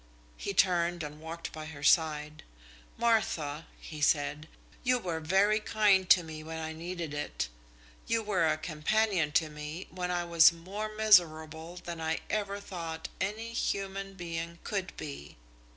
He 0.35 0.51
turned 0.55 1.03
and 1.03 1.21
walked 1.21 1.51
by 1.53 1.67
her 1.67 1.83
side. 1.83 2.41
"Martha," 2.97 3.67
he 3.79 4.01
said, 4.01 4.47
"you 4.83 4.97
were 4.97 5.19
very 5.19 5.59
kind 5.59 6.09
to 6.09 6.23
me 6.23 6.41
when 6.41 6.57
I 6.57 6.73
needed 6.73 7.13
it, 7.13 7.49
you 8.07 8.23
were 8.23 8.47
a 8.47 8.57
companion 8.57 9.31
to 9.33 9.47
me 9.47 9.85
when 9.91 10.09
I 10.09 10.23
was 10.25 10.51
more 10.51 10.89
miserable 10.95 11.75
than 11.77 12.01
I 12.01 12.21
ever 12.31 12.59
thought 12.59 13.09
any 13.19 13.53
human 13.53 14.15
being 14.15 14.57
could 14.63 14.91
be. 14.97 15.37